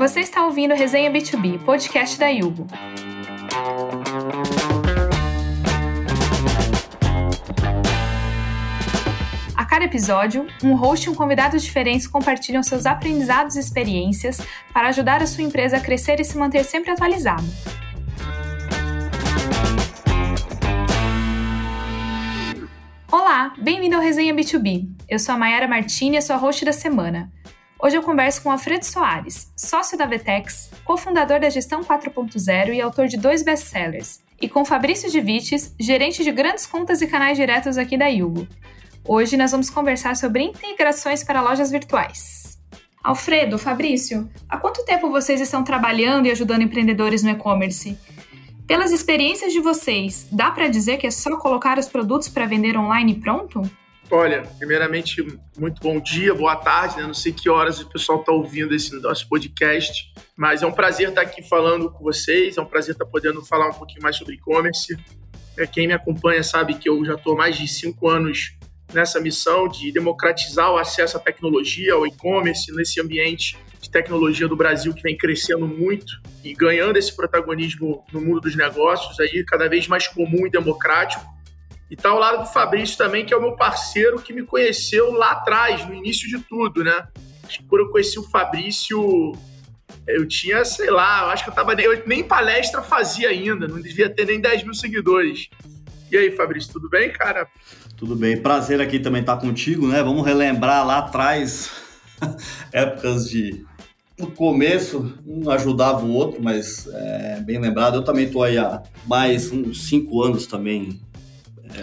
[0.00, 2.66] Você está ouvindo Resenha B2B, podcast da Yugo.
[9.54, 14.40] A cada episódio, um host e um convidado diferentes compartilham seus aprendizados e experiências
[14.72, 17.44] para ajudar a sua empresa a crescer e se manter sempre atualizado.
[23.12, 24.88] Olá, bem-vindo ao Resenha B2B.
[25.06, 27.30] Eu sou a Mayara Martini, a host da semana.
[27.82, 33.06] Hoje eu converso com Alfredo Soares, sócio da Vetex, cofundador da Gestão 4.0 e autor
[33.06, 37.96] de dois best-sellers, e com Fabrício Divites, gerente de grandes contas e canais diretos aqui
[37.96, 38.46] da Yugo.
[39.02, 42.58] Hoje nós vamos conversar sobre integrações para lojas virtuais.
[43.02, 47.98] Alfredo, Fabrício, há quanto tempo vocês estão trabalhando e ajudando empreendedores no e-commerce?
[48.66, 52.76] Pelas experiências de vocês, dá para dizer que é só colocar os produtos para vender
[52.76, 53.62] online pronto?
[54.12, 55.24] Olha, primeiramente,
[55.56, 57.04] muito bom dia, boa tarde, né?
[57.04, 61.10] Não sei que horas o pessoal está ouvindo esse nosso podcast, mas é um prazer
[61.10, 64.34] estar aqui falando com vocês, é um prazer estar podendo falar um pouquinho mais sobre
[64.34, 64.96] e-commerce.
[65.56, 68.56] É, quem me acompanha sabe que eu já estou mais de cinco anos
[68.92, 74.56] nessa missão de democratizar o acesso à tecnologia, ao e-commerce, nesse ambiente de tecnologia do
[74.56, 79.68] Brasil que vem crescendo muito e ganhando esse protagonismo no mundo dos negócios, aí cada
[79.68, 81.24] vez mais comum e democrático.
[81.90, 85.12] E tá ao lado do Fabrício também, que é o meu parceiro que me conheceu
[85.12, 87.08] lá atrás, no início de tudo, né?
[87.44, 89.32] Acho que quando eu conheci o Fabrício,
[90.06, 91.74] eu tinha, sei lá, eu acho que eu tava.
[91.74, 95.48] Eu nem palestra fazia ainda, não devia ter nem 10 mil seguidores.
[96.12, 97.48] E aí, Fabrício, tudo bem, cara?
[97.96, 100.00] Tudo bem, prazer aqui também estar contigo, né?
[100.00, 101.70] Vamos relembrar lá atrás,
[102.72, 103.64] épocas de.
[104.16, 107.96] No começo, um ajudava o outro, mas é bem lembrado.
[107.96, 111.00] Eu também estou aí há mais uns cinco anos também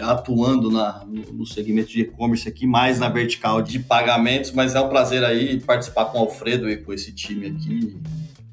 [0.02, 4.88] atuando na, no, segmento de e-commerce aqui, mais na vertical de pagamentos, mas é um
[4.88, 7.96] prazer aí participar com o Alfredo e com esse time aqui.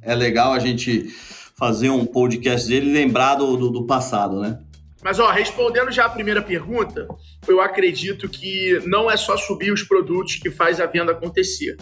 [0.02, 1.10] É legal a gente
[1.58, 4.60] fazer um podcast dele lembrado do, do passado, né?
[5.04, 7.08] Mas, ó, respondendo já a primeira pergunta,
[7.48, 11.78] eu acredito que não é só subir os produtos que faz a venda acontecer.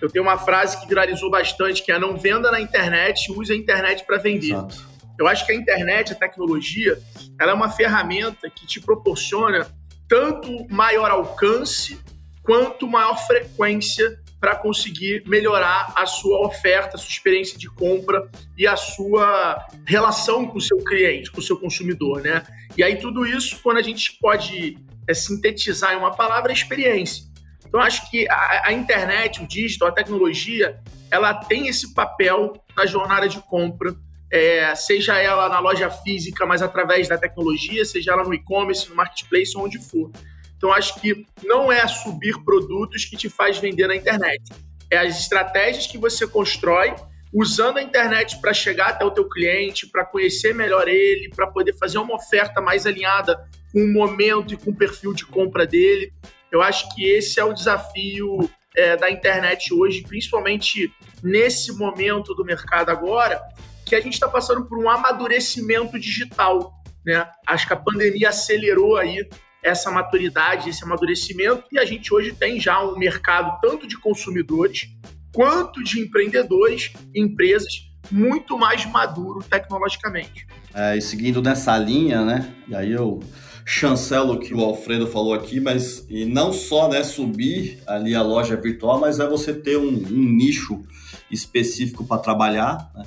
[0.00, 3.56] Eu tenho uma frase que viralizou bastante, que é não venda na internet, use a
[3.56, 4.52] internet para vender.
[4.52, 4.97] Exato.
[5.18, 6.98] Eu acho que a internet, a tecnologia,
[7.40, 9.66] ela é uma ferramenta que te proporciona
[10.08, 11.98] tanto maior alcance
[12.42, 18.66] quanto maior frequência para conseguir melhorar a sua oferta, a sua experiência de compra e
[18.66, 22.44] a sua relação com o seu cliente, com o seu consumidor, né?
[22.76, 24.78] E aí tudo isso, quando a gente pode
[25.08, 27.24] é, sintetizar em uma palavra, é experiência.
[27.66, 30.78] Então acho que a, a internet, o digital, a tecnologia,
[31.10, 33.94] ela tem esse papel na jornada de compra
[34.30, 38.96] é, seja ela na loja física, mas através da tecnologia, seja ela no e-commerce, no
[38.96, 40.10] marketplace, onde for.
[40.56, 44.42] Então, acho que não é subir produtos que te faz vender na internet.
[44.90, 46.94] É as estratégias que você constrói
[47.32, 51.74] usando a internet para chegar até o teu cliente, para conhecer melhor ele, para poder
[51.74, 56.12] fazer uma oferta mais alinhada com o momento e com o perfil de compra dele.
[56.50, 62.44] Eu acho que esse é o desafio é, da internet hoje, principalmente nesse momento do
[62.44, 63.42] mercado agora,
[63.88, 66.74] que a gente está passando por um amadurecimento digital.
[67.04, 67.26] Né?
[67.46, 69.26] Acho que a pandemia acelerou aí
[69.62, 74.88] essa maturidade, esse amadurecimento, e a gente hoje tem já um mercado tanto de consumidores
[75.34, 80.46] quanto de empreendedores, empresas muito mais maduro tecnologicamente.
[80.74, 82.54] É, e seguindo nessa linha, né?
[82.66, 83.20] E aí eu
[83.64, 88.22] chancelo o que o Alfredo falou aqui, mas e não só né, subir ali a
[88.22, 90.82] loja virtual, mas é você ter um, um nicho
[91.30, 92.90] específico para trabalhar.
[92.94, 93.04] Né?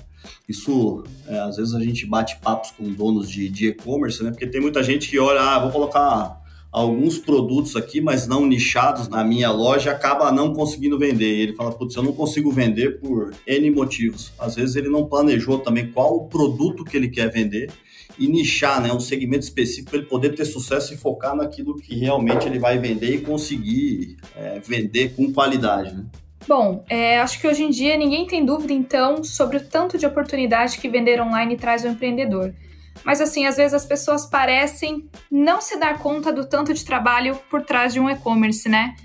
[0.48, 4.32] Isso, é, às vezes a gente bate papos com donos de e-commerce, né?
[4.32, 9.10] Porque tem muita gente que olha, ah, vou colocar alguns produtos aqui, mas não nichados
[9.10, 11.40] na minha loja, acaba não conseguindo vender.
[11.40, 14.32] Ele fala, putz, eu não consigo vender por N motivos.
[14.40, 17.70] Às vezes ele não planejou também qual o produto que ele quer vender
[18.18, 21.96] e nichar, né, um segmento específico para ele poder ter sucesso e focar naquilo que
[21.96, 26.06] realmente ele vai vender e conseguir é, vender com qualidade, né?
[26.48, 30.06] Bom, é, acho que hoje em dia ninguém tem dúvida, então, sobre o tanto de
[30.06, 32.54] oportunidade que vender online traz ao empreendedor.
[33.04, 37.36] Mas, assim, às vezes as pessoas parecem não se dar conta do tanto de trabalho
[37.50, 38.96] por trás de um e-commerce, né?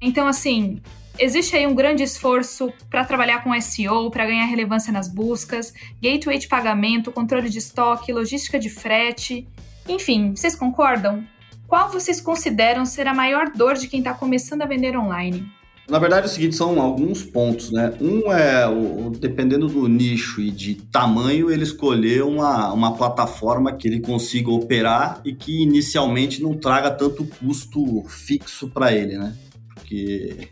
[0.00, 0.80] Então, assim,
[1.18, 5.72] existe aí um grande esforço para trabalhar com SEO, para ganhar relevância nas buscas,
[6.02, 9.46] gateway de pagamento, controle de estoque, logística de frete.
[9.88, 11.24] Enfim, vocês concordam?
[11.66, 15.46] Qual vocês consideram ser a maior dor de quem está começando a vender online?
[15.88, 17.94] Na verdade, é o seguinte, são alguns pontos, né?
[18.00, 23.86] Um é, o, dependendo do nicho e de tamanho, ele escolher uma, uma plataforma que
[23.86, 29.36] ele consiga operar e que inicialmente não traga tanto custo fixo para ele, né?
[29.74, 30.48] Porque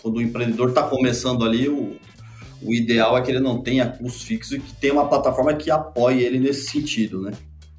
[0.00, 1.96] quando o empreendedor está começando ali, o,
[2.62, 5.68] o ideal é que ele não tenha custo fixo e que tenha uma plataforma que
[5.68, 7.32] apoie ele nesse sentido, né?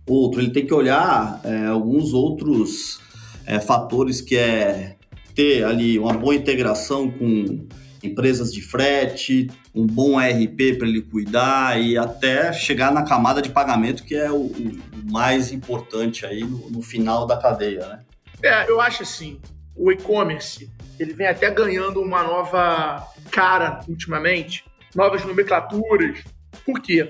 [0.05, 2.99] Outro, ele tem que olhar é, alguns outros
[3.45, 4.97] é, fatores que é
[5.33, 7.67] ter ali uma boa integração com
[8.03, 13.49] empresas de frete, um bom ERP para ele cuidar e até chegar na camada de
[13.49, 14.81] pagamento que é o, o
[15.11, 17.99] mais importante aí no, no, final da cadeia, né?
[18.41, 19.39] É, eu acho assim,
[19.75, 20.69] o e-commerce
[20.99, 26.23] ele vem até ganhando uma nova cara ultimamente, novas nomenclaturas.
[26.65, 27.07] Por quê?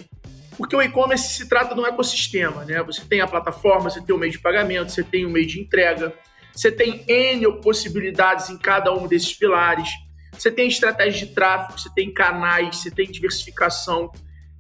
[0.58, 2.82] Porque o e-commerce se trata de um ecossistema, né?
[2.84, 5.60] Você tem a plataforma, você tem o meio de pagamento, você tem o meio de
[5.60, 6.14] entrega,
[6.54, 9.90] você tem N possibilidades em cada um desses pilares.
[10.34, 14.12] Você tem estratégia de tráfego, você tem canais, você tem diversificação,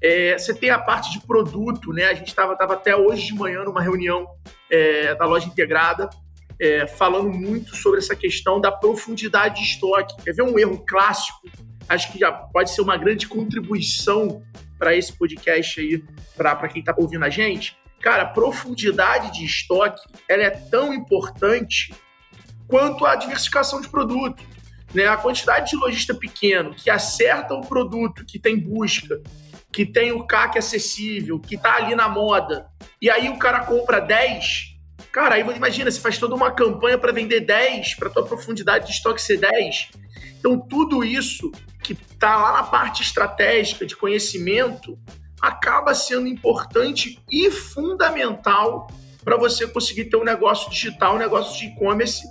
[0.02, 2.06] é, você tem a parte de produto, né?
[2.06, 4.28] A gente estava tava até hoje de manhã numa reunião
[4.70, 6.10] é, da loja integrada,
[6.60, 10.16] é, falando muito sobre essa questão da profundidade de estoque.
[10.24, 11.50] Quer ver um erro clássico?
[11.88, 14.44] Acho que já pode ser uma grande contribuição
[14.78, 16.04] para esse podcast aí,
[16.36, 17.76] para quem está ouvindo a gente.
[18.01, 21.94] Cara, profundidade de estoque ela é tão importante
[22.68, 24.44] quanto a diversificação de produto.
[24.94, 25.06] Né?
[25.06, 29.21] A quantidade de lojista pequeno que acerta o produto, que tem busca,
[29.71, 32.68] que tem o CAC acessível, que está ali na moda,
[33.01, 34.75] e aí o cara compra 10,
[35.12, 38.92] cara, aí imagina, você faz toda uma campanha para vender 10, para tua profundidade de
[38.92, 39.89] estoque ser 10.
[40.39, 41.51] Então, tudo isso
[41.83, 44.98] que está lá na parte estratégica de conhecimento
[45.42, 48.88] acaba sendo importante e fundamental
[49.24, 52.24] para você conseguir ter um negócio digital, um negócio de e-commerce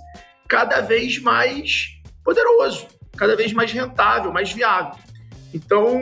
[0.47, 2.87] cada vez mais poderoso,
[3.17, 4.99] cada vez mais rentável, mais viável.
[5.53, 5.99] Então,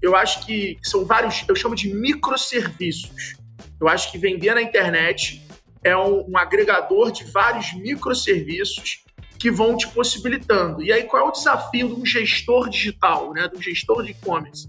[0.00, 3.36] eu acho que são vários, eu chamo de microserviços.
[3.80, 5.42] Eu acho que vender na internet
[5.84, 9.04] é um, um agregador de vários microserviços
[9.38, 10.82] que vão te possibilitando.
[10.82, 14.10] E aí, qual é o desafio de um gestor digital, né, de um gestor de
[14.10, 14.68] e-commerce?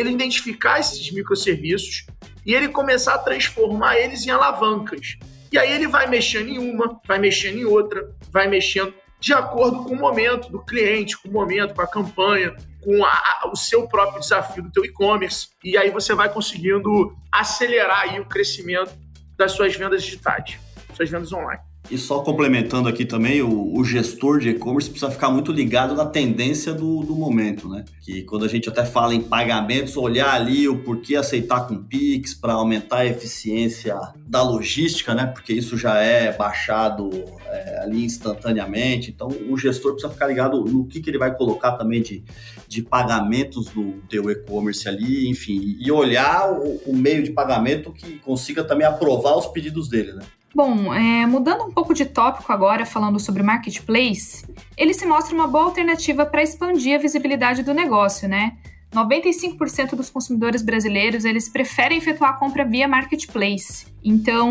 [0.00, 2.06] Ele identificar esses microserviços
[2.44, 5.18] e ele começar a transformar eles em alavancas.
[5.52, 9.84] E aí ele vai mexendo em uma, vai mexendo em outra, vai mexendo de acordo
[9.84, 13.86] com o momento do cliente, com o momento, com a campanha, com a, o seu
[13.86, 15.48] próprio desafio do teu e-commerce.
[15.62, 18.92] E aí você vai conseguindo acelerar aí o crescimento
[19.36, 20.58] das suas vendas digitais,
[20.94, 21.69] suas vendas online.
[21.90, 26.06] E só complementando aqui também, o, o gestor de e-commerce precisa ficar muito ligado na
[26.06, 27.84] tendência do, do, momento, né?
[28.00, 32.32] Que quando a gente até fala em pagamentos, olhar ali o porquê aceitar com Pix
[32.32, 35.26] para aumentar a eficiência da logística, né?
[35.26, 37.10] Porque isso já é baixado
[37.46, 39.10] é, ali instantaneamente.
[39.10, 42.22] Então, o gestor precisa ficar ligado no que, que ele vai colocar também de,
[42.68, 48.20] de pagamentos do teu e-commerce ali, enfim, e olhar o, o meio de pagamento que
[48.20, 50.22] consiga também aprovar os pedidos dele, né?
[50.54, 54.44] Bom, é, mudando um pouco de tópico agora, falando sobre marketplace,
[54.76, 58.56] ele se mostra uma boa alternativa para expandir a visibilidade do negócio, né?
[58.92, 63.86] 95% dos consumidores brasileiros eles preferem efetuar a compra via marketplace.
[64.02, 64.50] Então,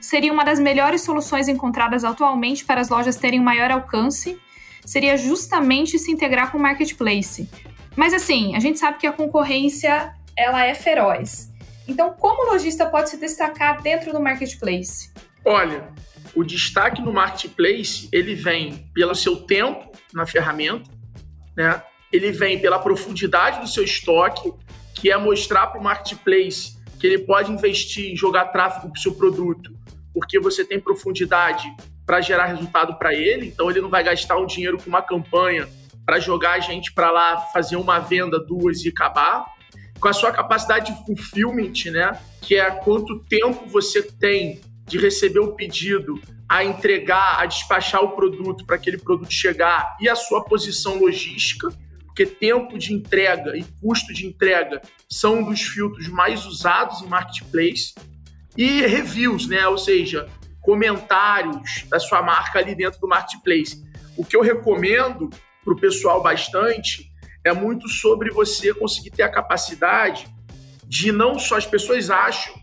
[0.00, 4.38] seria uma das melhores soluções encontradas atualmente para as lojas terem maior alcance,
[4.84, 7.48] seria justamente se integrar com o marketplace.
[7.96, 11.51] Mas assim, a gente sabe que a concorrência ela é feroz.
[11.86, 15.10] Então, como o lojista pode se destacar dentro do marketplace?
[15.44, 15.88] Olha,
[16.34, 20.90] o destaque no marketplace ele vem pelo seu tempo na ferramenta,
[21.56, 21.82] né?
[22.12, 24.52] Ele vem pela profundidade do seu estoque,
[24.94, 29.02] que é mostrar para o marketplace que ele pode investir em jogar tráfego para o
[29.02, 29.72] seu produto,
[30.14, 31.64] porque você tem profundidade
[32.06, 33.48] para gerar resultado para ele.
[33.48, 35.68] Então ele não vai gastar um dinheiro com uma campanha
[36.04, 39.46] para jogar a gente para lá fazer uma venda, duas e acabar
[40.02, 42.20] com a sua capacidade de fulfillment, né?
[42.40, 48.10] Que é quanto tempo você tem de receber o pedido, a entregar, a despachar o
[48.10, 51.68] produto para aquele produto chegar e a sua posição logística,
[52.04, 57.06] porque tempo de entrega e custo de entrega são um dos filtros mais usados em
[57.06, 57.94] marketplace.
[58.56, 59.68] E reviews, né?
[59.68, 60.28] Ou seja,
[60.60, 63.80] comentários da sua marca ali dentro do marketplace.
[64.16, 65.30] O que eu recomendo
[65.64, 67.11] para o pessoal bastante
[67.44, 70.26] é muito sobre você conseguir ter a capacidade
[70.84, 72.54] de não só as pessoas acham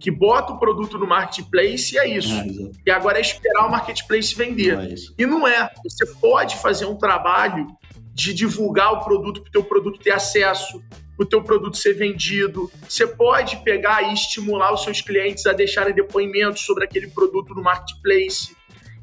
[0.00, 2.34] que bota o produto no marketplace e é isso.
[2.34, 2.44] É,
[2.86, 4.74] e agora é esperar o marketplace vender.
[4.74, 5.70] Não é e não é.
[5.84, 7.66] Você pode fazer um trabalho
[8.14, 10.82] de divulgar o produto para o teu produto ter acesso,
[11.16, 12.70] para o teu produto ser vendido.
[12.88, 17.62] Você pode pegar e estimular os seus clientes a deixarem depoimentos sobre aquele produto no
[17.62, 18.56] marketplace.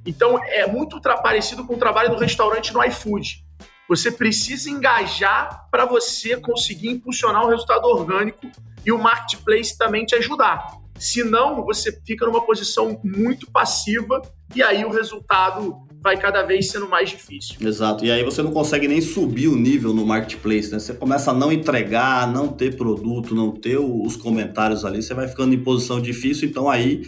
[0.05, 3.46] Então é muito parecido com o trabalho do restaurante no iFood.
[3.87, 8.49] Você precisa engajar para você conseguir impulsionar o resultado orgânico
[8.85, 10.77] e o marketplace também te ajudar.
[10.99, 14.21] Senão, você fica numa posição muito passiva
[14.55, 17.55] e aí o resultado vai cada vez sendo mais difícil.
[17.61, 18.05] Exato.
[18.05, 20.79] E aí você não consegue nem subir o nível no marketplace, né?
[20.79, 25.27] Você começa a não entregar, não ter produto, não ter os comentários ali, você vai
[25.27, 27.01] ficando em posição difícil, então aí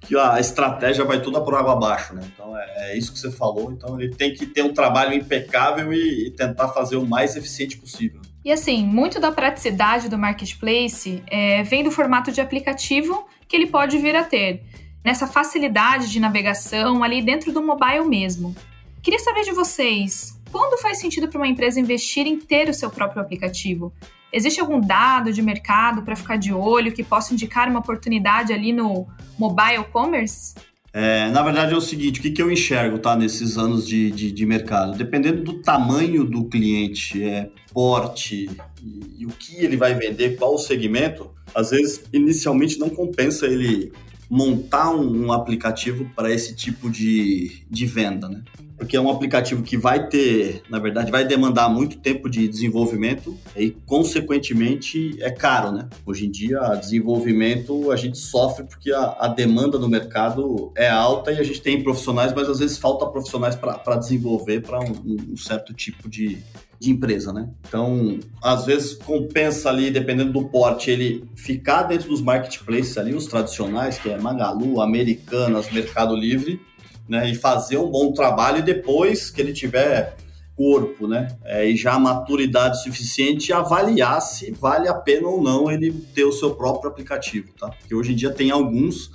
[0.00, 2.22] que a estratégia vai toda por água abaixo, né?
[2.32, 3.70] Então é, é, isso que você falou.
[3.70, 7.76] Então ele tem que ter um trabalho impecável e, e, tentar fazer o mais eficiente
[7.76, 8.20] possível.
[8.44, 13.66] E assim, muito da praticidade do marketplace é, vem do formato de aplicativo que ele
[13.66, 14.62] pode vir a ter,
[15.04, 18.54] nessa facilidade de navegação ali dentro do mobile mesmo.
[19.02, 22.90] Queria saber de vocês, quando faz sentido para uma empresa investir em ter o seu
[22.90, 23.92] próprio aplicativo?
[24.32, 28.72] Existe algum dado de mercado para ficar de olho que possa indicar uma oportunidade ali
[28.72, 29.06] no
[29.38, 30.54] mobile commerce?
[30.92, 34.10] É, na verdade é o seguinte, o que, que eu enxergo tá, nesses anos de,
[34.10, 34.96] de, de mercado?
[34.98, 38.50] Dependendo do tamanho do cliente, é, porte
[38.82, 43.46] e, e, o que ele vai vender, qual o segmento, às vezes inicialmente não compensa
[43.46, 43.92] ele
[44.30, 48.42] montar um, um aplicativo para esse tipo de, de venda, né?
[48.80, 53.36] porque é um aplicativo que vai ter, na verdade, vai demandar muito tempo de desenvolvimento
[53.54, 55.86] e, consequentemente, é caro, né?
[56.06, 61.30] Hoje em dia, desenvolvimento a gente sofre porque a, a demanda no mercado é alta
[61.30, 65.36] e a gente tem profissionais, mas às vezes falta profissionais para desenvolver para um, um
[65.36, 66.38] certo tipo de,
[66.80, 67.50] de empresa, né?
[67.68, 73.26] Então, às vezes compensa ali, dependendo do porte, ele ficar dentro dos marketplaces ali, os
[73.26, 76.58] tradicionais, que é Magalu, Americanas, Mercado Livre,
[77.06, 80.16] né, e fazer um bom trabalho e depois que ele tiver
[80.56, 85.92] corpo, né, é, e já maturidade suficiente, avaliar se vale a pena ou não ele
[86.14, 87.68] ter o seu próprio aplicativo, tá?
[87.68, 89.10] Porque hoje em dia tem alguns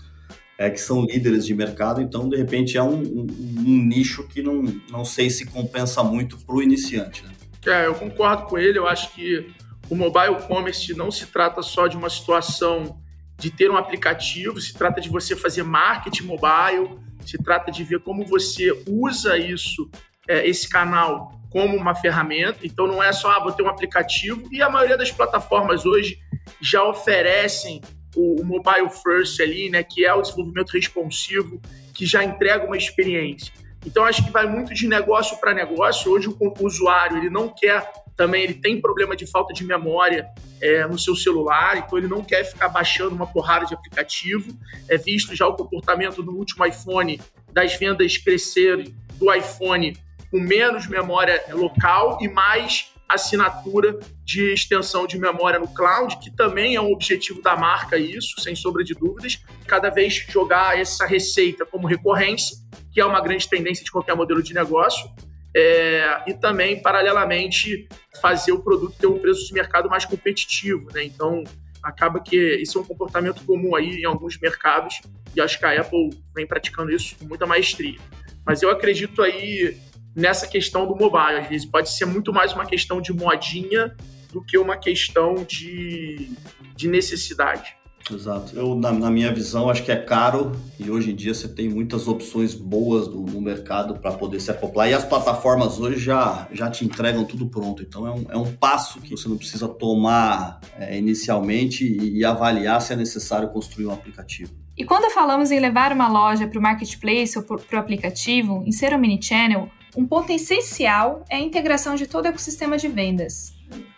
[0.58, 3.28] é, que são líderes de mercado, então de repente é um, um,
[3.60, 7.24] um nicho que não, não sei se compensa muito para o iniciante.
[7.24, 7.35] Né?
[7.66, 9.54] É, eu concordo com ele, eu acho que
[9.90, 13.02] o mobile commerce não se trata só de uma situação
[13.38, 18.00] de ter um aplicativo, se trata de você fazer marketing mobile, se trata de ver
[18.00, 19.90] como você usa isso,
[20.28, 22.60] é, esse canal, como uma ferramenta.
[22.64, 24.48] Então não é só, ah, vou ter um aplicativo.
[24.52, 26.20] E a maioria das plataformas hoje
[26.62, 27.82] já oferecem
[28.16, 31.62] o, o mobile first ali, né, que é o desenvolvimento responsivo,
[31.94, 33.54] que já entrega uma experiência.
[33.86, 36.12] Então acho que vai muito de negócio para negócio.
[36.12, 40.26] Hoje o, usuário ele não quer também ele tem problema de falta de memória
[40.62, 44.58] é, no seu celular, então ele não quer ficar baixando uma porrada de aplicativo.
[44.88, 47.20] É visto já o comportamento no último iPhone
[47.52, 49.98] das vendas crescerem do iPhone
[50.32, 56.76] com menos memória local e mais assinatura de extensão de memória no cloud, que também
[56.76, 59.40] é um objetivo da marca isso, sem sombra de dúvidas.
[59.68, 62.58] Cada vez jogar essa receita como recorrência,
[62.96, 65.12] que é uma grande tendência de qualquer modelo de negócio
[65.54, 67.90] é, e também, paralelamente,
[68.22, 70.90] fazer o produto ter um preço de mercado mais competitivo.
[70.94, 71.04] Né?
[71.04, 71.44] Então,
[71.84, 75.02] acaba que isso é um comportamento comum aí em alguns mercados
[75.36, 78.00] e acho que a Apple vem praticando isso com muita maestria.
[78.46, 79.78] Mas eu acredito aí
[80.16, 81.42] nessa questão do mobile.
[81.42, 83.94] Às vezes pode ser muito mais uma questão de modinha
[84.32, 86.32] do que uma questão de,
[86.74, 87.76] de necessidade.
[88.12, 88.56] Exato.
[88.56, 91.68] Eu, na, na, minha visão, acho que é caro e hoje em dia você tem
[91.68, 94.90] muitas opções boas no, no mercado para poder se acoplar.
[94.90, 97.82] E as plataformas hoje já, já te entregam tudo pronto.
[97.82, 102.26] Então é um, é um passo que você não precisa tomar é, inicialmente e, e
[102.26, 104.52] avaliar se é necessário construir um aplicativo.
[104.78, 108.72] E quando falamos em levar uma loja para o marketplace ou para o aplicativo, em
[108.72, 112.90] ser um mini channel, um ponto essencial é a integração de todo o ecossistema de
[112.90, 113.55] vendas.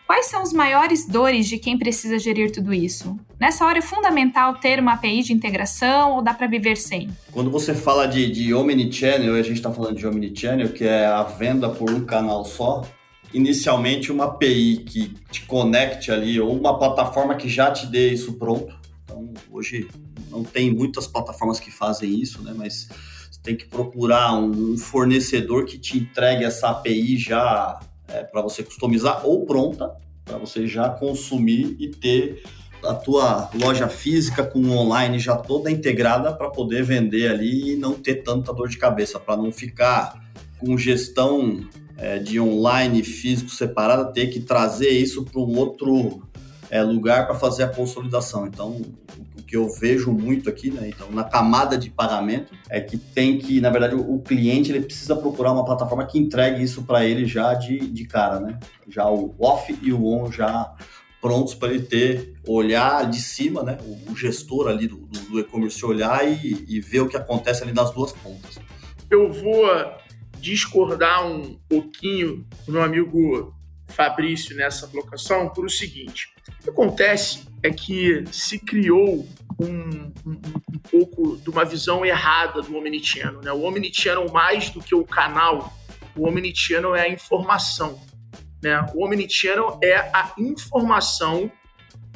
[0.07, 3.19] Quais são os maiores dores de quem precisa gerir tudo isso?
[3.37, 7.09] Nessa hora é fundamental ter uma API de integração ou dá para viver sem?
[7.29, 11.23] Quando você fala de, de Omnichannel, a gente está falando de Omnichannel, que é a
[11.23, 12.87] venda por um canal só,
[13.33, 18.33] inicialmente uma API que te conecte ali, ou uma plataforma que já te dê isso
[18.39, 18.73] pronto.
[19.03, 19.89] Então, hoje
[20.31, 22.53] não tem muitas plataformas que fazem isso, né?
[22.55, 22.87] Mas
[23.29, 28.63] você tem que procurar um fornecedor que te entregue essa API já é, para você
[28.63, 29.95] customizar ou pronta
[30.27, 32.43] para você já consumir e ter
[32.83, 37.93] a tua loja física com online já toda integrada para poder vender ali e não
[37.93, 40.23] ter tanta dor de cabeça, para não ficar
[40.59, 41.61] com gestão
[41.97, 46.21] é, de online físico separada, ter que trazer isso para um outro
[46.69, 48.45] é, lugar para fazer a consolidação.
[48.45, 48.81] Então,
[49.47, 50.89] que eu vejo muito aqui, né?
[50.89, 55.15] Então, na camada de pagamento, é que tem que, na verdade, o, cliente ele precisa
[55.15, 58.59] procurar uma plataforma que entregue isso para ele já de, de cara, né?
[58.89, 60.73] Já o off e o on já
[61.21, 63.77] prontos para ele ter, olhar de cima, né?
[64.09, 67.71] O, gestor ali do, do, do e-commerce olhar e, e ver o que acontece ali
[67.71, 68.59] nas duas pontas.
[69.09, 69.65] Eu vou
[70.39, 73.53] discordar um pouquinho do meu amigo
[73.89, 79.27] Fabrício nessa colocação por o seguinte: o que acontece é que se criou
[79.59, 80.41] um, um,
[80.73, 83.41] um pouco de uma visão errada do Omnichannel.
[83.41, 83.51] Né?
[83.51, 85.73] O Omnichannel, mais do que o canal,
[86.15, 87.99] o Omnichannel é a informação.
[88.61, 88.85] Né?
[88.93, 91.51] O Omnichannel é a informação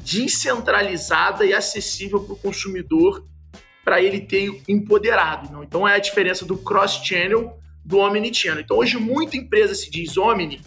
[0.03, 3.23] descentralizada e acessível para o consumidor
[3.83, 5.51] para ele ter empoderado.
[5.51, 5.63] Não?
[5.63, 8.61] Então é a diferença do cross-channel do omnichannel.
[8.61, 10.61] Então hoje muita empresa se diz omni,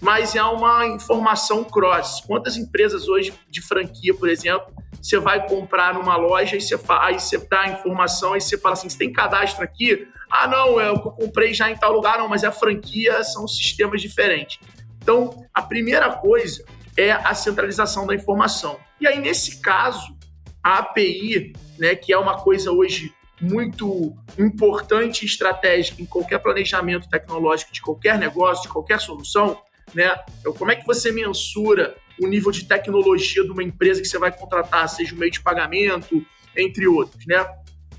[0.00, 2.22] mas é uma informação cross.
[2.26, 7.18] Quantas empresas hoje de franquia, por exemplo, você vai comprar numa loja e você, aí
[7.18, 10.06] você dá a informação e você fala assim, você tem cadastro aqui?
[10.30, 13.22] Ah, não, é o que eu comprei já em tal lugar, não, mas é franquia,
[13.22, 14.58] são sistemas diferentes.
[15.00, 16.64] Então, a primeira coisa
[16.96, 18.78] é a centralização da informação.
[19.00, 20.16] E aí, nesse caso,
[20.62, 27.08] a API, né, que é uma coisa hoje muito importante e estratégica em qualquer planejamento
[27.08, 29.60] tecnológico de qualquer negócio, de qualquer solução,
[29.94, 30.16] né?
[30.58, 34.32] Como é que você mensura o nível de tecnologia de uma empresa que você vai
[34.32, 36.24] contratar, seja o meio de pagamento,
[36.56, 37.46] entre outros, né?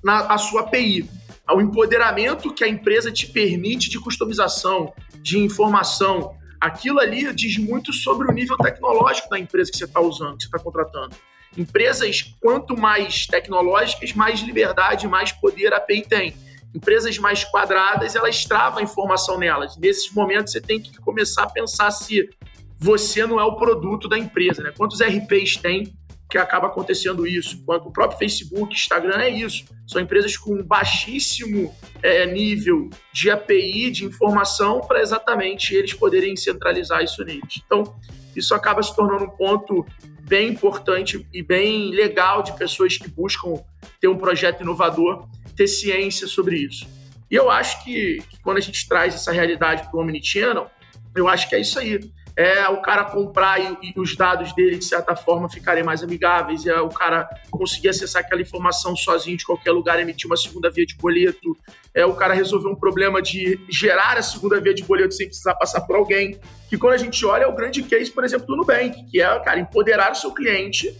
[0.03, 1.07] Na a sua API,
[1.49, 7.93] o empoderamento que a empresa te permite de customização, de informação, aquilo ali diz muito
[7.93, 11.15] sobre o nível tecnológico da empresa que você está usando, que você está contratando.
[11.57, 16.33] Empresas, quanto mais tecnológicas, mais liberdade, mais poder a API tem.
[16.73, 19.77] Empresas mais quadradas, elas travam a informação nelas.
[19.77, 22.29] Nesses momentos, você tem que começar a pensar se
[22.77, 24.61] você não é o produto da empresa.
[24.61, 24.71] Né?
[24.75, 25.95] Quantos RPs tem
[26.29, 27.63] que acaba acontecendo isso?
[27.63, 29.65] Quanto o próprio Facebook, Instagram é isso.
[29.87, 37.01] São empresas com baixíssimo é, nível de API, de informação, para exatamente eles poderem centralizar
[37.03, 37.61] isso neles.
[37.65, 37.95] Então,
[38.35, 39.85] isso acaba se tornando um ponto
[40.27, 43.63] bem importante e bem legal de pessoas que buscam
[43.99, 46.87] ter um projeto inovador, ter ciência sobre isso.
[47.29, 50.71] E eu acho que, que quando a gente traz essa realidade para o Omnichannel,
[51.13, 51.99] eu acho que é isso aí
[52.37, 56.67] é o cara comprar e, e, os dados dele, de certa forma, ficarem mais amigáveis,
[56.67, 60.85] é o cara conseguir acessar aquela informação sozinho de qualquer lugar, emitir uma segunda via
[60.85, 61.57] de boleto,
[61.95, 65.55] é o cara resolver um problema de gerar a segunda via de boleto sem precisar
[65.55, 66.39] passar por alguém.
[66.69, 69.39] Que quando a gente olha, é o grande case, por exemplo, do Nubank, que é,
[69.39, 70.95] cara, empoderar o seu cliente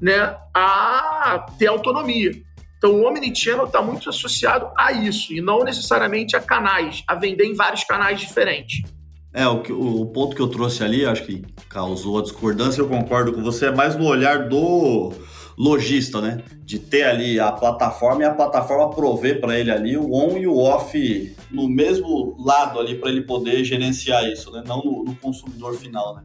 [0.00, 2.30] né, a ter autonomia.
[2.78, 7.44] Então, o Omnichannel está muito associado a isso, e não necessariamente a canais, a vender
[7.44, 8.82] em vários canais diferentes.
[9.32, 12.88] É, o, que, o ponto que eu trouxe ali, acho que causou a discordância, eu
[12.88, 15.12] concordo com você, é mais no olhar do
[15.56, 16.42] lojista, né?
[16.62, 20.46] De ter ali a plataforma e a plataforma prover para ele ali o on e
[20.46, 24.62] o off no mesmo lado ali para ele poder gerenciar isso, né?
[24.66, 26.22] Não no, no consumidor final, né?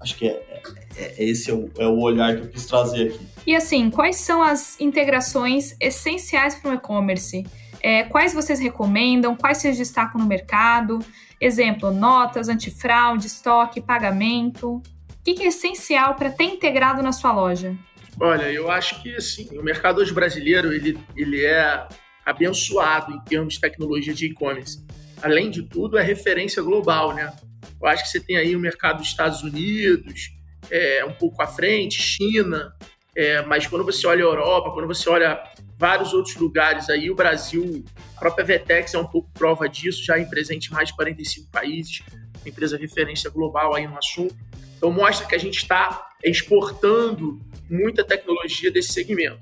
[0.00, 0.62] Acho que é,
[0.96, 3.20] é, é esse é o, é o, olhar que eu quis trazer aqui.
[3.46, 7.46] E assim, quais são as integrações essenciais para o e-commerce?
[7.80, 9.36] É, quais vocês recomendam?
[9.36, 10.98] Quais vocês destacam no mercado?
[11.40, 14.74] Exemplo, notas, antifraude, estoque, pagamento.
[14.74, 14.82] O
[15.24, 17.76] que é essencial para ter integrado na sua loja?
[18.24, 21.88] Olha, eu acho que assim, o mercado hoje brasileiro ele, ele é
[22.24, 24.86] abençoado em termos de tecnologia de e-commerce.
[25.20, 27.34] Além de tudo, é referência global, né?
[27.80, 30.30] Eu acho que você tem aí o mercado dos Estados Unidos,
[30.70, 32.72] é, um pouco à frente, China,
[33.16, 35.42] é, mas quando você olha a Europa, quando você olha
[35.76, 37.10] vários outros lugares aí.
[37.10, 37.84] O Brasil,
[38.16, 41.50] a própria Vetex é um pouco prova disso, já em presente em mais de 45
[41.50, 42.02] países,
[42.46, 44.36] empresa referência global aí no assunto.
[44.76, 49.40] Então mostra que a gente está exportando muita tecnologia desse segmento.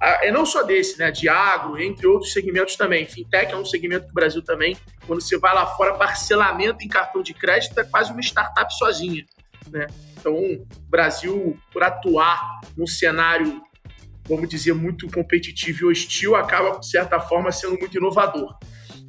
[0.00, 1.12] É não só desse, né?
[1.12, 3.06] De agro, entre outros segmentos também.
[3.06, 4.76] Fintech é um segmento do Brasil também.
[5.06, 9.24] Quando você vai lá fora, parcelamento em cartão de crédito é quase uma startup sozinha.
[9.70, 9.86] Né?
[10.18, 13.62] Então, o Brasil, por atuar num cenário
[14.28, 18.56] vamos dizer, muito competitivo e hostil, acaba, de certa forma, sendo muito inovador.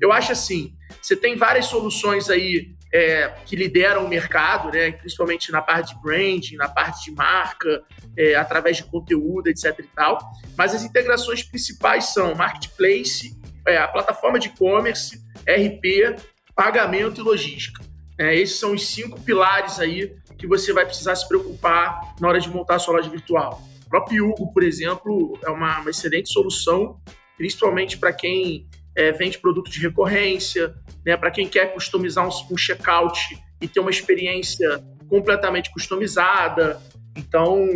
[0.01, 5.51] Eu acho assim, você tem várias soluções aí é, que lideram o mercado, né, principalmente
[5.51, 7.83] na parte de branding, na parte de marca,
[8.15, 10.19] é, através de conteúdo, etc e tal,
[10.55, 13.35] mas as integrações principais são marketplace,
[13.67, 16.21] é, a plataforma de e-commerce, RP,
[16.55, 17.83] pagamento e logística.
[18.19, 22.39] É, esses são os cinco pilares aí que você vai precisar se preocupar na hora
[22.39, 23.59] de montar a sua loja virtual
[23.93, 26.99] próprio Hugo, por exemplo, é uma, uma excelente solução,
[27.37, 30.73] principalmente para quem é, vende produto de recorrência,
[31.05, 36.81] né, para quem quer customizar um, um checkout e ter uma experiência completamente customizada.
[37.15, 37.67] Então,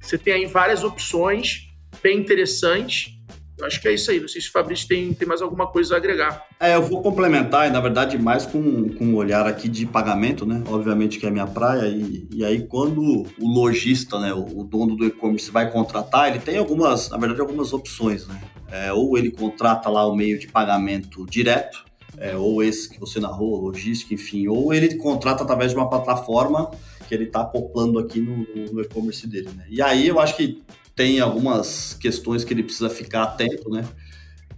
[0.00, 1.68] você tem aí várias opções
[2.02, 3.20] bem interessantes
[3.60, 4.20] eu acho que é isso aí.
[4.20, 6.46] Não sei se o Fabrício tem, tem mais alguma coisa a agregar.
[6.58, 10.46] É, eu vou complementar, e na verdade, mais com, com um olhar aqui de pagamento,
[10.46, 10.62] né?
[10.66, 11.88] Obviamente que é a minha praia.
[11.88, 16.38] E, e aí, quando o lojista, né, o, o dono do e-commerce vai contratar, ele
[16.38, 18.40] tem algumas, na verdade, algumas opções, né?
[18.70, 21.84] É, ou ele contrata lá o meio de pagamento direto,
[22.16, 26.70] é, ou esse que você narrou, logística, enfim, ou ele contrata através de uma plataforma
[27.08, 29.48] que ele está acoplando aqui no, no e-commerce dele.
[29.56, 29.64] Né?
[29.68, 30.62] E aí eu acho que
[31.00, 33.88] tem algumas questões que ele precisa ficar atento, né?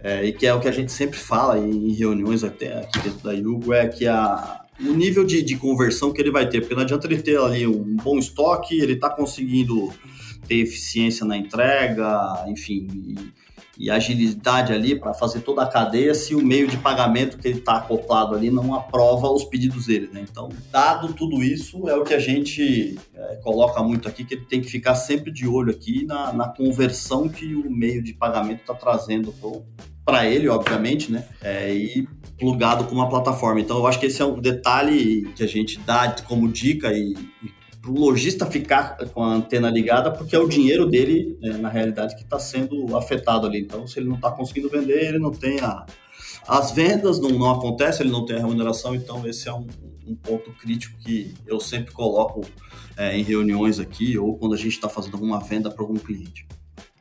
[0.01, 3.23] É, e que é o que a gente sempre fala em reuniões até aqui dentro
[3.23, 6.75] da Yugo, é que a, o nível de, de conversão que ele vai ter, porque
[6.75, 9.89] não adianta ele ter ali um bom estoque, ele está conseguindo
[10.45, 13.15] ter eficiência na entrega, enfim,
[13.77, 17.59] e, agilidade ali para fazer toda a cadeia se o meio de pagamento que ele
[17.59, 20.09] está acoplado ali não aprova os pedidos dele.
[20.11, 20.25] Né?
[20.29, 24.45] Então, dado tudo isso, é o que a gente é, coloca muito aqui, que ele
[24.45, 28.61] tem que ficar sempre de olho aqui na, na conversão que o meio de pagamento
[28.61, 29.33] está trazendo
[30.05, 31.25] para ele, obviamente, né?
[31.41, 32.07] É, e
[32.37, 33.61] plugado com uma plataforma.
[33.61, 37.13] Então, eu acho que esse é um detalhe que a gente dá como dica e,
[37.41, 41.57] e para o lojista ficar com a antena ligada, porque é o dinheiro dele, né,
[41.57, 43.59] na realidade, que está sendo afetado ali.
[43.59, 45.85] Então, se ele não está conseguindo vender, ele não tem a,
[46.47, 48.95] as vendas, não, não acontece, ele não tem a remuneração.
[48.95, 49.67] Então, esse é um,
[50.07, 52.47] um ponto crítico que eu sempre coloco
[52.95, 56.47] é, em reuniões aqui ou quando a gente está fazendo alguma venda para algum cliente.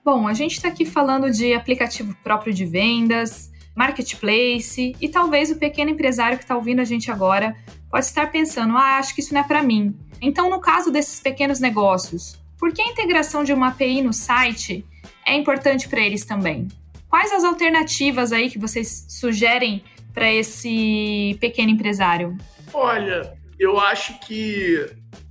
[0.05, 5.57] Bom, a gente está aqui falando de aplicativo próprio de vendas, marketplace e talvez o
[5.57, 7.57] pequeno empresário que está ouvindo a gente agora
[7.89, 9.95] pode estar pensando: ah, acho que isso não é para mim.
[10.25, 14.87] Então, no caso desses pequenos negócios, por que a integração de uma API no site
[15.27, 16.69] é importante para eles também?
[17.09, 19.83] Quais as alternativas aí que vocês sugerem
[20.15, 22.39] para esse pequeno empresário?
[22.73, 24.87] Olha, eu acho que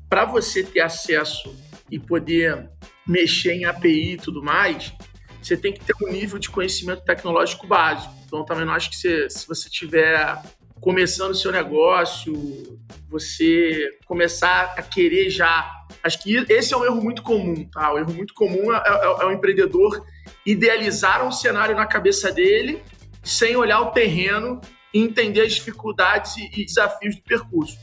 [0.10, 1.56] para você ter acesso
[1.89, 2.69] e poder
[3.08, 4.93] mexer em API e tudo mais,
[5.41, 8.13] você tem que ter um nível de conhecimento tecnológico básico.
[8.25, 10.38] Então, também não acho que você, se você tiver
[10.81, 12.33] começando o seu negócio,
[13.07, 15.71] você começar a querer já.
[16.03, 17.93] Acho que esse é um erro muito comum, tá?
[17.93, 20.03] O erro muito comum é, é, é o empreendedor
[20.43, 22.81] idealizar um cenário na cabeça dele
[23.23, 24.59] sem olhar o terreno
[24.91, 27.77] e entender as dificuldades e, e desafios do percurso.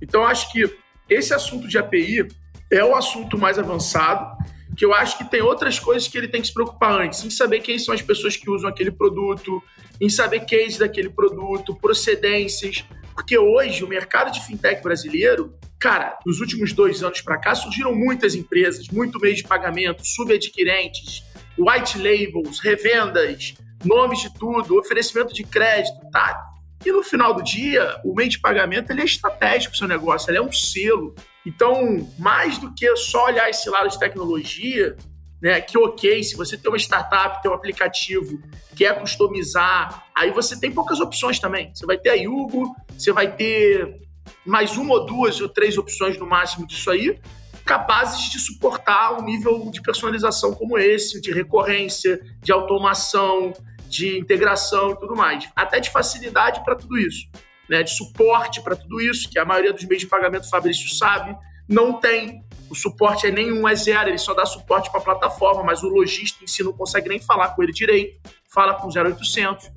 [0.00, 0.72] Então, acho que
[1.08, 2.28] esse assunto de API
[2.70, 4.36] é o assunto mais avançado
[4.74, 7.30] que eu acho que tem outras coisas que ele tem que se preocupar antes, em
[7.30, 9.62] saber quem são as pessoas que usam aquele produto,
[10.00, 16.40] em saber case daquele produto, procedências, porque hoje o mercado de fintech brasileiro, cara, nos
[16.40, 21.24] últimos dois anos para cá surgiram muitas empresas, muito meio de pagamento, subadquirentes,
[21.58, 26.44] white labels, revendas, nomes de tudo, oferecimento de crédito, tá?
[26.84, 29.88] E no final do dia, o meio de pagamento ele é estratégico para o seu
[29.88, 31.14] negócio, ele é um selo.
[31.46, 34.96] Então, mais do que só olhar esse lado de tecnologia,
[35.40, 38.42] né, que ok, se você tem uma startup, tem um aplicativo,
[38.74, 41.72] quer customizar, aí você tem poucas opções também.
[41.72, 44.00] Você vai ter a Yugo, você vai ter
[44.44, 47.16] mais uma ou duas ou três opções no máximo disso aí,
[47.64, 53.52] capazes de suportar um nível de personalização como esse, de recorrência, de automação,
[53.88, 55.48] de integração e tudo mais.
[55.54, 57.28] Até de facilidade para tudo isso
[57.68, 61.36] né, de suporte para tudo isso, que a maioria dos meios de pagamento, Fabrício sabe,
[61.68, 62.44] não tem.
[62.70, 65.88] O suporte é nenhum, é zero, ele só dá suporte para a plataforma, mas o
[65.88, 68.18] lojista em si não consegue nem falar com ele direito,
[68.52, 69.70] fala com 0800.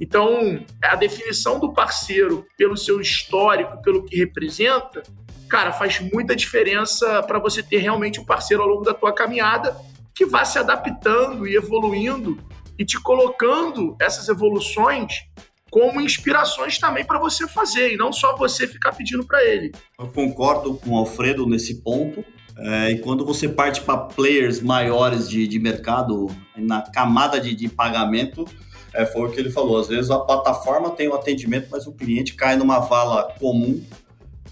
[0.00, 5.02] Então, a definição do parceiro pelo seu histórico, pelo que representa,
[5.48, 9.76] cara, faz muita diferença para você ter realmente um parceiro ao longo da tua caminhada
[10.14, 12.38] que vá se adaptando e evoluindo
[12.78, 15.24] e te colocando essas evoluções
[15.74, 19.72] como inspirações também para você fazer e não só você ficar pedindo para ele.
[19.98, 22.24] Eu concordo com o Alfredo nesse ponto.
[22.56, 27.68] É, e quando você parte para players maiores de, de mercado, na camada de, de
[27.68, 28.44] pagamento,
[28.92, 29.76] é, foi o que ele falou.
[29.76, 33.84] Às vezes a plataforma tem o atendimento, mas o cliente cai numa vala comum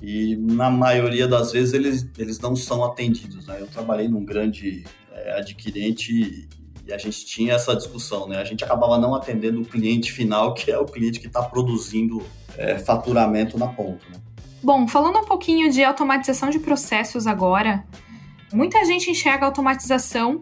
[0.02, 3.46] e na maioria das vezes eles, eles não são atendidos.
[3.46, 3.58] Né?
[3.60, 4.82] Eu trabalhei num grande
[5.12, 6.48] é, adquirente
[6.86, 8.38] e a gente tinha essa discussão, né?
[8.38, 12.22] A gente acabava não atendendo o cliente final, que é o cliente que está produzindo
[12.56, 14.04] é, faturamento na ponta.
[14.10, 14.20] Né?
[14.62, 17.84] Bom, falando um pouquinho de automatização de processos agora,
[18.52, 20.40] muita gente enxerga a automatização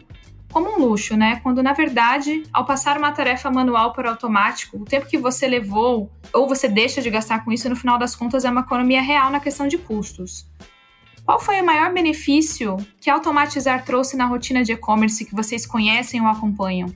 [0.50, 1.40] como um luxo, né?
[1.42, 6.11] Quando na verdade, ao passar uma tarefa manual para automático, o tempo que você levou
[6.33, 9.31] ou você deixa de gastar com isso, no final das contas é uma economia real
[9.31, 10.46] na questão de custos.
[11.24, 16.20] Qual foi o maior benefício que automatizar trouxe na rotina de e-commerce que vocês conhecem
[16.20, 16.92] ou acompanham?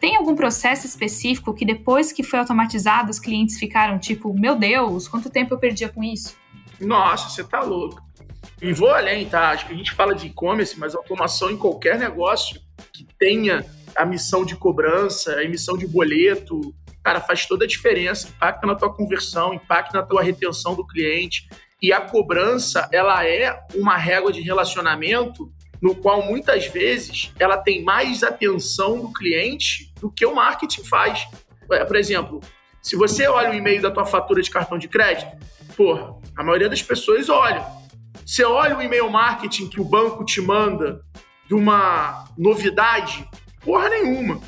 [0.00, 5.08] Tem algum processo específico que depois que foi automatizado os clientes ficaram tipo, meu Deus,
[5.08, 6.36] quanto tempo eu perdia com isso?
[6.80, 8.04] Nossa, você tá louco.
[8.60, 9.50] E vou além, tá?
[9.50, 12.60] Acho que a gente fala de e-commerce, mas automação em qualquer negócio
[12.92, 18.28] que tenha a missão de cobrança, a emissão de boleto, cara, faz toda a diferença,
[18.28, 21.48] impacta na tua conversão, impacta na tua retenção do cliente,
[21.82, 27.84] e a cobrança, ela é uma régua de relacionamento no qual muitas vezes ela tem
[27.84, 31.26] mais atenção do cliente do que o marketing faz.
[31.70, 32.40] É, por exemplo,
[32.80, 35.36] se você olha o e-mail da tua fatura de cartão de crédito,
[35.76, 37.64] pô, a maioria das pessoas olha.
[38.24, 41.00] Você olha o e-mail marketing que o banco te manda
[41.46, 43.28] de uma novidade,
[43.62, 44.40] porra nenhuma.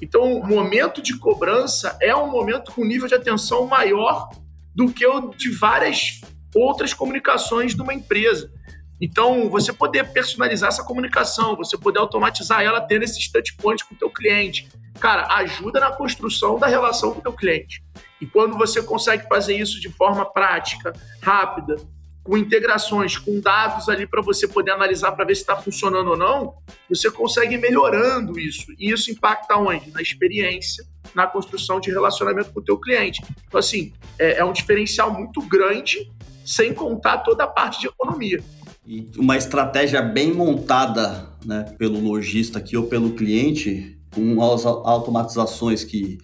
[0.00, 4.28] Então, o momento de cobrança é um momento com nível de atenção maior
[4.74, 6.20] do que o de várias
[6.56, 8.50] outras comunicações de uma empresa.
[9.00, 13.94] Então, você poder personalizar essa comunicação, você poder automatizar ela tendo esses touch points com
[13.94, 17.82] o teu cliente, cara, ajuda na construção da relação com o teu cliente.
[18.20, 21.76] E quando você consegue fazer isso de forma prática, rápida,
[22.26, 26.16] com integrações, com dados ali para você poder analisar para ver se está funcionando ou
[26.16, 26.54] não,
[26.88, 28.72] você consegue ir melhorando isso.
[28.78, 29.92] E isso impacta onde?
[29.92, 33.22] Na experiência, na construção de relacionamento com o teu cliente.
[33.46, 36.10] Então, assim, é, é um diferencial muito grande,
[36.46, 38.42] sem contar toda a parte de economia.
[38.86, 45.82] E uma estratégia bem montada né, pelo lojista aqui ou pelo cliente, com as automatizações
[45.82, 46.18] que,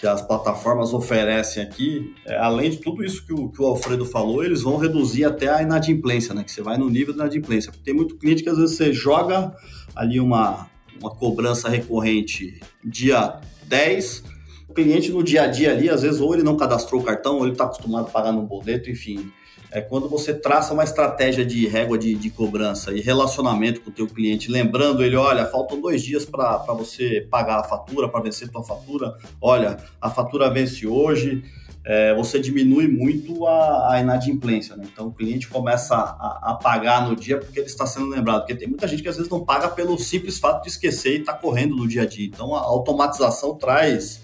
[0.00, 4.06] que as plataformas oferecem aqui, é, além de tudo isso que o, que o, Alfredo
[4.06, 6.42] falou, eles vão reduzir até a inadimplência, né?
[6.42, 7.70] Que você vai no nível da inadimplência.
[7.84, 9.54] Tem muito cliente que às vezes você joga
[9.94, 10.66] ali uma,
[10.98, 14.24] uma cobrança recorrente dia 10,
[14.66, 17.36] o cliente no dia a dia ali, às vezes, ou ele não cadastrou o cartão,
[17.36, 19.30] ou ele está acostumado a pagar no boleto, enfim
[19.70, 23.92] é quando você traça uma estratégia de régua de, de cobrança e relacionamento com o
[23.92, 28.48] teu cliente, lembrando ele, olha, faltam dois dias para você pagar a fatura, para vencer
[28.48, 31.44] a tua fatura, olha, a fatura vence hoje,
[31.84, 34.86] é, você diminui muito a, a inadimplência, né?
[34.92, 38.54] Então o cliente começa a, a, pagar no dia porque ele está sendo lembrado, porque
[38.54, 41.32] tem muita gente que às vezes não paga pelo simples fato de esquecer e está
[41.32, 42.26] correndo no dia a dia.
[42.26, 44.20] Então a automatização traz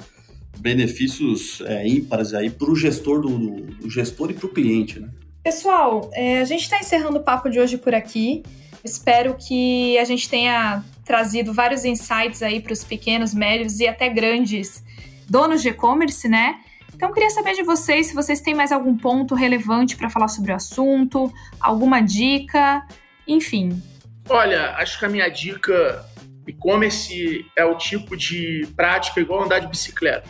[0.59, 5.09] benefícios é, ímpares aí para o gestor do, do gestor e para o cliente, né?
[5.45, 8.43] Pessoal, é, a gente está encerrando o papo de hoje por aqui.
[8.83, 14.09] Espero que a gente tenha trazido vários insights aí para os pequenos, médios e até
[14.09, 14.83] grandes
[15.29, 16.61] donos de e-commerce, né?
[16.95, 20.51] Então, queria saber de vocês se vocês têm mais algum ponto relevante para falar sobre
[20.51, 21.31] o assunto,
[21.61, 22.83] alguma dica,
[23.29, 23.83] enfim.
[24.31, 26.07] Olha, acho que a minha dica
[26.47, 30.27] e-commerce é o tipo de prática igual andar de bicicleta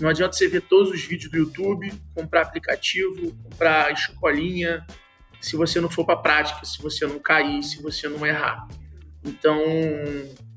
[0.00, 4.84] não adianta você ver todos os vídeos do YouTube, comprar aplicativo, comprar escolinha,
[5.40, 8.66] se você não for para a prática, se você não cair, se você não errar.
[9.24, 9.60] Então,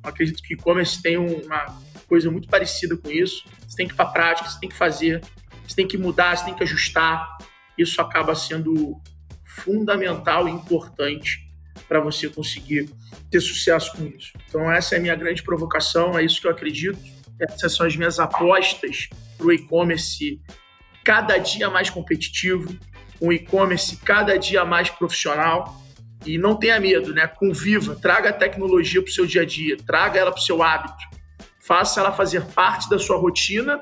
[0.02, 1.66] acredito que e-commerce tem uma
[2.08, 3.44] coisa muito parecida com isso.
[3.68, 5.22] Você tem que ir para a prática, você tem que fazer,
[5.68, 7.38] você tem que mudar, você tem que ajustar.
[7.78, 9.00] Isso acaba sendo
[9.46, 11.46] fundamental e importante
[11.88, 12.90] para você conseguir
[13.30, 14.34] ter sucesso com isso.
[14.48, 17.00] Então, essa é a minha grande provocação, é isso que eu acredito.
[17.40, 20.42] Essas são as minhas apostas para o e-commerce
[21.04, 22.76] cada dia mais competitivo,
[23.22, 25.82] um e-commerce cada dia mais profissional.
[26.26, 27.28] E não tenha medo, né?
[27.28, 30.62] Conviva, traga a tecnologia para o seu dia a dia, traga ela para o seu
[30.62, 31.04] hábito,
[31.60, 33.80] faça ela fazer parte da sua rotina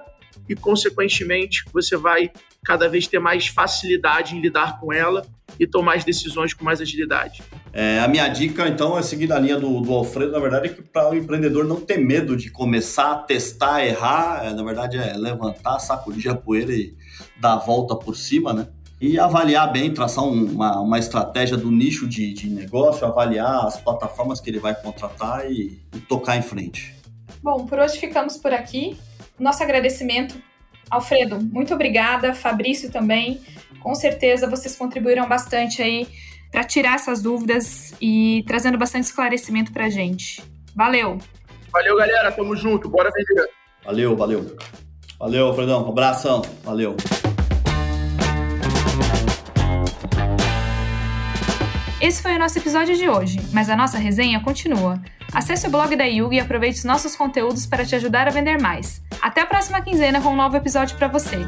[0.48, 2.30] e, consequentemente, você vai
[2.66, 5.26] cada vez ter mais facilidade em lidar com ela
[5.60, 7.44] e tomar as decisões com mais agilidade.
[7.72, 10.70] É, a minha dica, então, é seguir a linha do, do Alfredo, na verdade, é
[10.70, 15.14] que para o empreendedor não ter medo de começar, testar, errar, é, na verdade é
[15.14, 16.96] levantar, sacudir a poeira e
[17.40, 18.68] dar a volta por cima, né?
[19.00, 23.80] E avaliar bem, traçar um, uma, uma estratégia do nicho de, de negócio, avaliar as
[23.80, 26.96] plataformas que ele vai contratar e, e tocar em frente.
[27.44, 28.98] Bom, por hoje ficamos por aqui.
[29.38, 30.42] Nosso agradecimento
[30.90, 32.34] Alfredo, muito obrigada.
[32.34, 33.42] Fabrício também.
[33.80, 36.08] Com certeza vocês contribuíram bastante aí
[36.52, 40.42] para tirar essas dúvidas e trazendo bastante esclarecimento para a gente.
[40.76, 41.20] Valeu!
[41.76, 42.32] Valeu, galera.
[42.32, 42.88] Tamo junto.
[42.88, 43.50] Bora vender.
[43.84, 44.56] Valeu, valeu.
[45.20, 45.86] Valeu, Alfredão.
[45.86, 46.42] Um abração.
[46.64, 46.96] Valeu.
[52.06, 55.02] Esse foi o nosso episódio de hoje, mas a nossa resenha continua.
[55.34, 58.62] Acesse o blog da Yugi e aproveite os nossos conteúdos para te ajudar a vender
[58.62, 59.02] mais.
[59.20, 61.40] Até a próxima quinzena com um novo episódio para você.